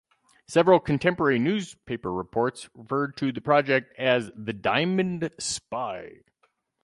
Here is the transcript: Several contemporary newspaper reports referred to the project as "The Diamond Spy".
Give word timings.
Several 0.47 0.79
contemporary 0.79 1.37
newspaper 1.37 2.11
reports 2.11 2.69
referred 2.73 3.15
to 3.17 3.31
the 3.31 3.39
project 3.39 3.93
as 3.99 4.31
"The 4.35 4.51
Diamond 4.51 5.29
Spy". 5.37 6.21